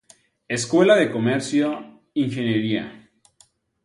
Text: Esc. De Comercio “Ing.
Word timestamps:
Esc. 0.55 0.71
De 0.99 1.05
Comercio 1.17 1.69
“Ing. 2.21 2.89